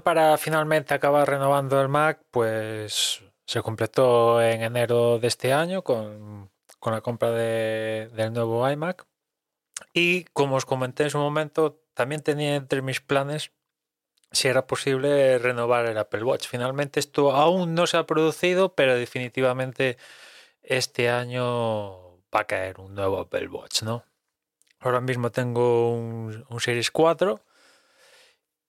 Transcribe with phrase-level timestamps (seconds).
[0.00, 6.50] Para finalmente acabar renovando el Mac, pues se completó en enero de este año con,
[6.78, 9.06] con la compra de- del nuevo iMac.
[9.92, 13.52] Y como os comenté en su momento, también tenía entre mis planes
[14.30, 16.46] si era posible renovar el Apple Watch.
[16.48, 19.98] Finalmente esto aún no se ha producido, pero definitivamente
[20.62, 24.04] este año va a caer un nuevo Apple Watch, ¿no?
[24.80, 27.40] Ahora mismo tengo un, un Series 4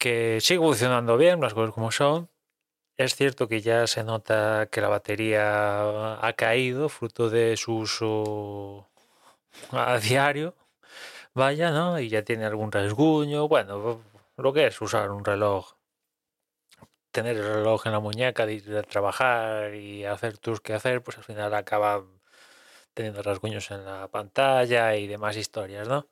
[0.00, 2.30] que sigue funcionando bien, las cosas como son.
[2.96, 8.90] Es cierto que ya se nota que la batería ha caído, fruto de su uso
[9.72, 10.56] a diario.
[11.34, 12.00] Vaya, ¿no?
[12.00, 13.48] Y ya tiene algún rasguño.
[13.48, 14.02] Bueno,
[14.36, 15.74] lo que es usar un reloj.
[17.12, 21.54] Tener el reloj en la muñeca, de trabajar y hacer tus quehacer, pues al final
[21.54, 22.04] acaba
[22.94, 26.06] teniendo rasguños en la pantalla y demás historias, ¿no?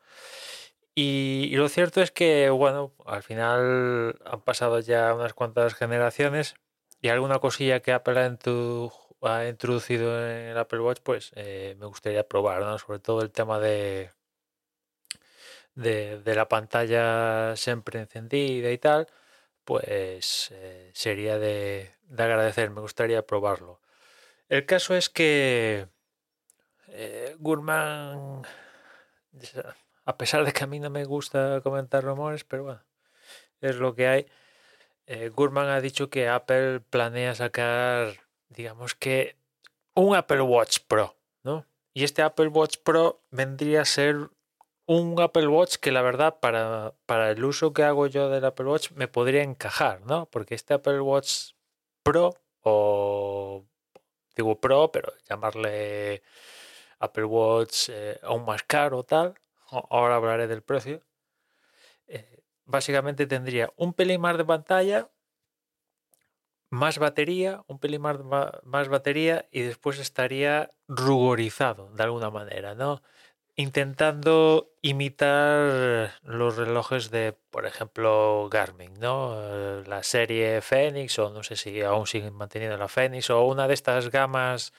[1.01, 6.57] Y, lo cierto es que, bueno, al final han pasado ya unas cuantas generaciones
[7.01, 8.37] y alguna cosilla que Apple ha,
[9.23, 12.77] ha introducido en el Apple Watch, pues eh, me gustaría probar, ¿no?
[12.79, 14.11] Sobre todo el tema de,
[15.77, 19.07] de, la pantalla siempre encendida y tal,
[19.65, 23.81] pues eh, sería de, de agradecer, me gustaría probarlo.
[24.49, 25.89] El caso es que
[26.89, 28.43] eh, Gurman,
[30.09, 32.83] a pesar de que a mí no me gusta comentar rumores, pero bueno,
[33.61, 34.27] es lo que hay.
[35.07, 38.15] eh, Gurman ha dicho que Apple planea sacar,
[38.49, 39.37] digamos que,
[39.95, 41.67] un Apple Watch Pro, ¿no?
[41.93, 44.31] Y este Apple Watch Pro vendría a ser
[44.87, 48.67] un Apple Watch que la verdad para, para el uso que hago yo del Apple
[48.67, 50.25] Watch me podría encajar, ¿no?
[50.31, 51.53] Porque este Apple Watch
[52.03, 53.67] Pro o
[54.35, 56.23] digo Pro, pero llamarle
[56.99, 59.35] Apple Watch eh, aún más caro tal,
[59.71, 61.03] ahora hablaré del precio,
[62.07, 65.11] eh, básicamente tendría un pelín más de pantalla,
[66.71, 68.19] más batería, un pelín más,
[68.63, 73.03] más batería y después estaría rugorizado de alguna manera, ¿no?
[73.57, 79.35] Intentando imitar los relojes de, por ejemplo, Garmin, ¿no?
[79.37, 83.67] Eh, La serie Fenix, o no sé si aún siguen manteniendo la Fenix, o una
[83.67, 84.73] de estas gamas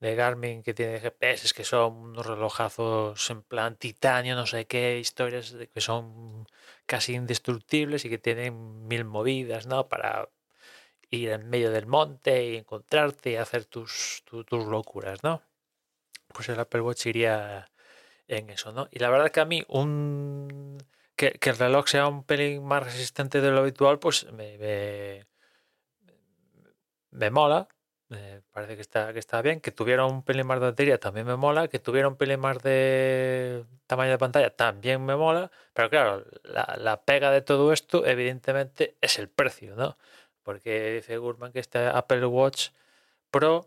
[0.00, 4.98] de Garmin que tiene GPS que son unos relojazos en plan titanio, no sé qué,
[4.98, 6.46] historias que son
[6.86, 9.88] casi indestructibles y que tienen mil movidas, ¿no?
[9.88, 10.28] Para
[11.10, 15.42] ir en medio del monte y encontrarte y hacer tus, tu- tus locuras, ¿no?
[16.34, 17.70] Pues el Apple Watch iría
[18.28, 18.88] en eso, ¿no?
[18.92, 20.78] Y la verdad que a mí un
[21.16, 25.26] que, que el reloj sea un pelín más resistente de lo habitual, pues me, me,
[27.10, 27.68] me mola.
[28.08, 29.60] Me parece que está, que está bien.
[29.60, 31.68] Que tuviera un pelín más de batería también me mola.
[31.68, 35.50] Que tuviera un pelín más de tamaño de pantalla también me mola.
[35.74, 39.98] Pero claro, la, la pega de todo esto, evidentemente, es el precio, ¿no?
[40.42, 42.70] Porque dice Gurman que este Apple Watch
[43.30, 43.66] Pro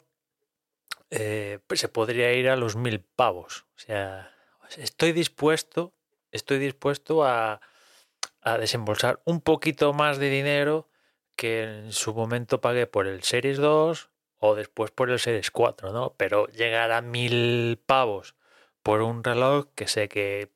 [1.11, 3.65] eh, pues se podría ir a los mil pavos.
[3.75, 4.31] O sea,
[4.77, 5.93] estoy dispuesto,
[6.31, 7.61] estoy dispuesto a,
[8.41, 10.89] a desembolsar un poquito más de dinero
[11.35, 14.10] que en su momento pagué por el Series 2
[14.41, 16.15] o después por el Series 4, ¿no?
[16.17, 18.35] Pero llegar a mil pavos
[18.83, 20.49] por un reloj que sé que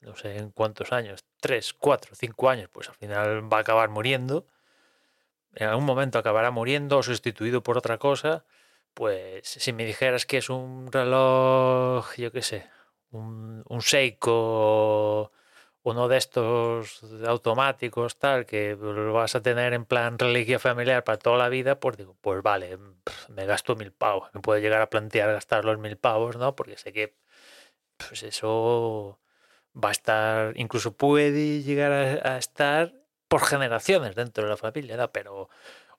[0.00, 3.90] no sé en cuántos años, 3, 4, 5 años, pues al final va a acabar
[3.90, 4.46] muriendo.
[5.54, 8.44] En algún momento acabará muriendo o sustituido por otra cosa.
[8.94, 12.66] Pues si me dijeras que es un reloj, yo qué sé,
[13.10, 15.32] un, un Seiko
[15.90, 21.18] uno de estos automáticos, tal, que lo vas a tener en plan reliquia familiar para
[21.18, 22.78] toda la vida, pues digo, pues vale,
[23.28, 24.28] me gasto mil pavos.
[24.34, 26.54] Me puedo llegar a plantear gastar los mil pavos, ¿no?
[26.56, 27.14] Porque sé que
[27.96, 29.18] pues eso
[29.74, 32.94] va a estar, incluso puede llegar a, estar
[33.28, 35.08] por generaciones dentro de la familia.
[35.12, 35.48] Pero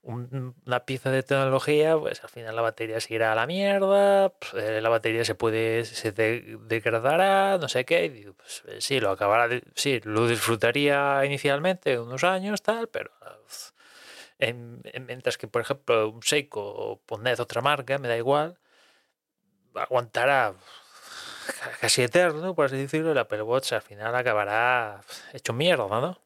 [0.01, 4.54] una pieza de tecnología, pues al final la batería se irá a la mierda, pues,
[4.54, 9.12] eh, la batería se puede, se degradará, no sé qué, y pues, eh, sí, lo
[9.12, 13.12] acabará, sí, lo disfrutaría inicialmente unos años, tal, pero
[15.06, 18.57] mientras que, por ejemplo, un Seiko o poned otra marca, me da igual,
[19.75, 20.54] aguantará
[21.81, 25.01] casi eterno, por así decirlo, el Apple Watch al final acabará
[25.34, 26.22] hecho mierda, ¿no?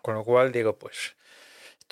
[0.00, 1.16] Con lo cual digo, pues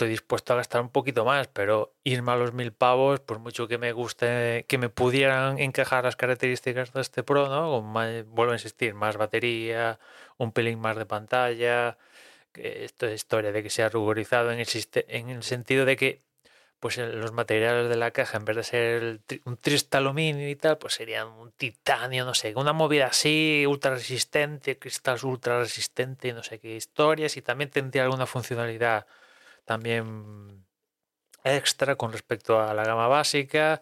[0.01, 3.69] estoy dispuesto a gastar un poquito más, pero irme a los mil pavos, por mucho
[3.69, 7.83] que me guste, que me pudieran encajar las características de este Pro, ¿no?
[7.83, 9.99] vuelvo a insistir, más batería,
[10.39, 11.99] un pelín más de pantalla,
[12.55, 14.69] esto es historia de que sea ruborizado en el,
[15.09, 16.23] en el sentido de que
[16.79, 20.79] pues los materiales de la caja, en vez de ser un triste aluminio y tal,
[20.79, 26.43] pues serían un titanio, no sé, una movida así, ultra resistente, cristal ultra resistente, no
[26.43, 29.07] sé qué historias, y también tendría alguna funcionalidad
[29.71, 30.67] también
[31.45, 33.81] extra con respecto a la gama básica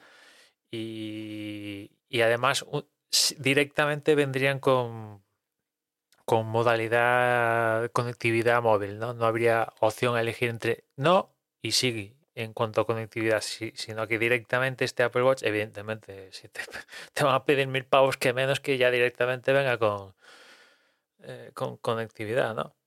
[0.71, 1.91] y,
[2.23, 2.67] además
[3.39, 5.25] directamente vendrían con,
[6.27, 9.15] con modalidad conectividad móvil, ¿no?
[9.15, 14.19] No habría opción a elegir entre no y sí en cuanto a conectividad, sino que
[14.19, 16.49] directamente este Apple Watch, evidentemente, si
[17.15, 20.15] te, van a pedir mil pavos que menos que ya directamente venga con,
[21.21, 22.78] eh, con conectividad, ¿no?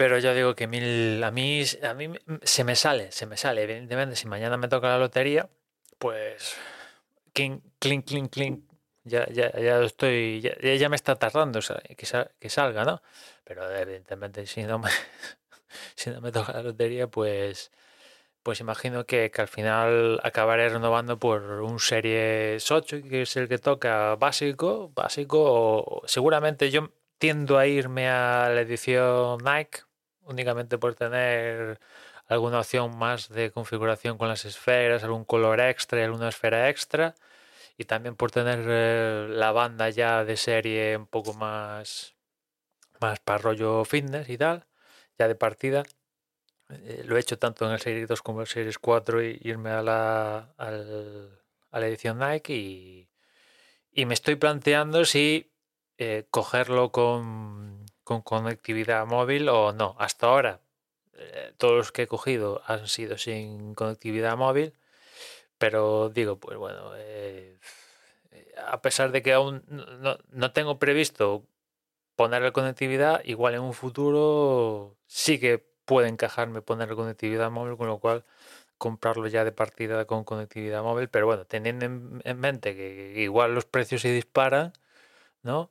[0.00, 2.10] Pero yo digo que mil, a mí, a mí
[2.42, 3.64] se me sale, se me sale.
[3.64, 5.50] Evidentemente, si mañana me toca la lotería,
[5.98, 6.56] pues
[7.34, 8.64] clink, clink, clink, clink.
[9.04, 12.06] Ya, ya, ya estoy, ya, ya me está tardando que,
[12.38, 13.02] que salga, ¿no?
[13.44, 14.88] Pero evidentemente si no me,
[15.96, 17.70] si no me toca la lotería, pues,
[18.42, 23.48] pues imagino que, que, al final acabaré renovando por un Series 8, que es el
[23.48, 29.80] que toca básico, básico, seguramente yo tiendo a irme a la edición Nike,
[30.30, 31.80] únicamente por tener
[32.28, 37.14] alguna opción más de configuración con las esferas, algún color extra y alguna esfera extra.
[37.76, 42.14] Y también por tener eh, la banda ya de serie un poco más,
[43.00, 44.66] más para rollo fitness y tal,
[45.18, 45.84] ya de partida.
[46.70, 49.38] Eh, lo he hecho tanto en el Series 2 como en el Series 4 y
[49.42, 53.08] irme a la, a la edición Nike y,
[53.92, 55.52] y, me estoy planteando si
[55.98, 59.94] eh, cogerlo con con conectividad móvil o no.
[60.00, 60.60] Hasta ahora
[61.14, 64.74] eh, todos los que he cogido han sido sin conectividad móvil,
[65.58, 67.56] pero digo, pues bueno, eh,
[68.66, 69.62] a pesar de que aún
[70.30, 71.46] no, tengo previsto
[72.16, 77.98] ponerle conectividad, igual en un futuro sí que puede encajarme ponerle conectividad móvil, con lo
[78.00, 78.24] cual
[78.78, 83.66] comprarlo ya de partida con conectividad móvil, pero bueno, teniendo en mente que igual los
[83.66, 84.72] precios se disparan,
[85.42, 85.70] ¿no?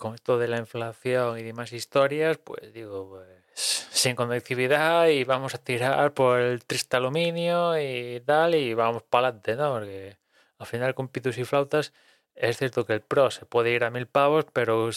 [0.00, 5.54] Con esto de la inflación y demás historias, pues digo, pues sin conectividad y vamos
[5.54, 9.74] a tirar por el triste aluminio y tal, y vamos para adelante, ¿no?
[9.74, 10.16] Porque
[10.58, 11.92] al final con pitos y flautas
[12.34, 14.90] es cierto que el Pro se puede ir a mil pavos, pero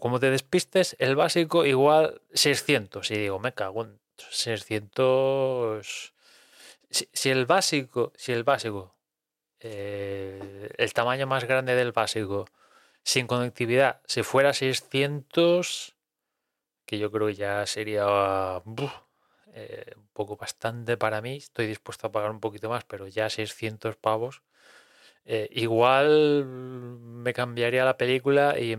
[0.00, 3.10] como te despistes, el básico igual 600.
[3.12, 6.14] Y digo, me cago en 600.
[6.90, 8.96] Si, el básico, si el básico,
[9.60, 12.46] eh, el tamaño más grande del básico
[13.02, 15.96] sin conectividad, si fuera 600,
[16.86, 18.62] que yo creo ya sería
[19.54, 23.30] eh, un poco bastante para mí, estoy dispuesto a pagar un poquito más, pero ya
[23.30, 24.42] 600 pavos.
[25.24, 28.76] Eh, igual me cambiaría la película y,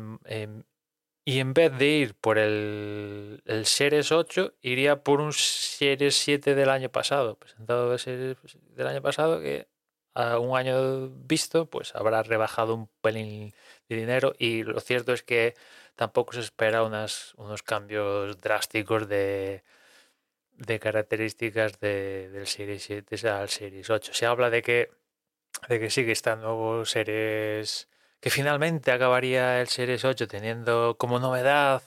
[1.24, 6.56] y en vez de ir por el, el Series 8, iría por un Series 7
[6.56, 9.68] del año pasado, presentado del año pasado, que
[10.13, 13.54] a un año visto, pues habrá rebajado un pelín
[13.95, 15.55] dinero y lo cierto es que
[15.95, 19.63] tampoco se espera unas, unos cambios drásticos de,
[20.57, 24.13] de características de, del Series 7 al Series 8.
[24.13, 24.91] Se habla de que,
[25.69, 27.88] de que sigue estando Series
[28.21, 31.81] que finalmente acabaría el Series 8 teniendo como novedad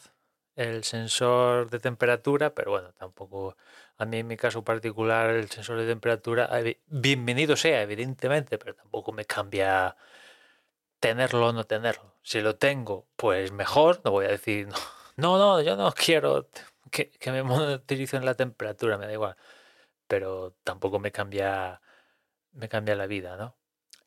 [0.56, 3.56] el sensor de temperatura, pero bueno, tampoco
[3.96, 6.50] a mí en mi caso particular el sensor de temperatura,
[6.86, 9.96] bienvenido sea, evidentemente, pero tampoco me cambia
[11.04, 12.14] tenerlo o no tenerlo.
[12.22, 14.68] Si lo tengo, pues mejor, no voy a decir,
[15.16, 16.48] no, no, yo no quiero
[16.90, 19.36] que, que me monitoricen la temperatura, me da igual,
[20.08, 21.82] pero tampoco me cambia,
[22.52, 23.54] me cambia la vida, ¿no?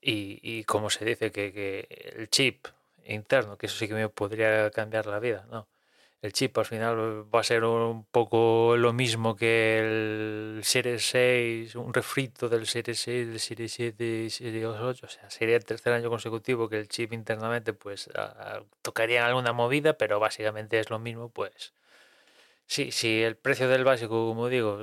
[0.01, 1.87] Y, y como se dice que, que
[2.17, 2.65] el chip
[3.05, 5.67] interno, que eso sí que me podría cambiar la vida, ¿no?
[6.21, 11.75] El chip al final va a ser un poco lo mismo que el Series 6,
[11.75, 15.93] un refrito del Series 6, del Series 7 Series 8, o sea, sería el tercer
[15.93, 18.09] año consecutivo que el chip internamente pues
[18.81, 21.73] tocaría alguna movida, pero básicamente es lo mismo, pues
[22.65, 24.81] sí, si el precio del básico, como digo,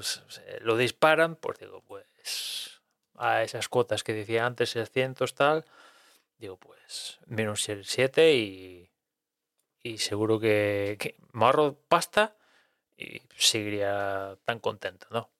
[0.60, 2.80] lo disparan, pues digo, pues
[3.16, 5.64] a esas cuotas que decía antes, 600 tal,
[6.38, 8.93] digo, pues menos el 7 y,
[9.84, 12.34] y seguro que, que me ahorro pasta
[12.96, 15.30] y seguiría tan contento, ¿no?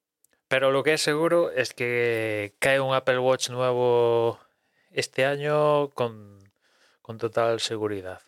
[0.48, 4.38] Pero lo que es seguro es que cae un Apple Watch nuevo
[4.90, 6.38] este año con,
[7.00, 8.20] con total seguridad.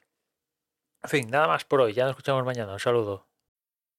[1.02, 1.92] En fin, nada más por hoy.
[1.92, 2.72] Ya nos escuchamos mañana.
[2.72, 3.26] Un saludo.